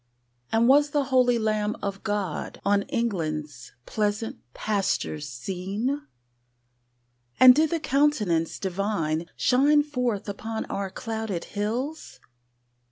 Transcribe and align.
And 0.51 0.67
was 0.67 0.89
the 0.89 1.03
holy 1.03 1.37
Lamb 1.37 1.75
of 1.83 2.01
God 2.03 2.59
On 2.65 2.81
England's 2.89 3.73
pleasant 3.85 4.39
pastures 4.55 5.29
seen? 5.29 6.01
And 7.39 7.53
did 7.53 7.69
the 7.69 7.79
Countenance 7.79 8.57
Divine 8.57 9.27
Shine 9.35 9.83
forth 9.83 10.27
upon 10.27 10.65
our 10.65 10.89
clouded 10.89 11.43
hills? 11.43 12.19